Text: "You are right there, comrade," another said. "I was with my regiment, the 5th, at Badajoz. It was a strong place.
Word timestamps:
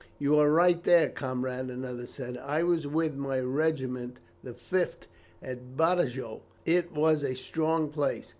"You 0.17 0.35
are 0.37 0.49
right 0.49 0.83
there, 0.83 1.09
comrade," 1.09 1.69
another 1.69 2.07
said. 2.07 2.35
"I 2.39 2.63
was 2.63 2.87
with 2.87 3.15
my 3.15 3.39
regiment, 3.39 4.17
the 4.43 4.53
5th, 4.53 5.05
at 5.43 5.77
Badajoz. 5.77 6.41
It 6.65 6.91
was 6.91 7.21
a 7.23 7.35
strong 7.35 7.89
place. 7.89 8.29